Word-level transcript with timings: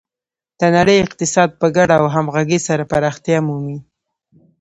د 0.59 0.61
نړۍ 0.75 0.97
اقتصاد 1.05 1.49
په 1.59 1.67
ګډه 1.77 1.95
او 2.01 2.05
همغږي 2.15 2.59
سره 2.67 2.83
پراختیا 2.91 3.37
مومي. 3.47 3.77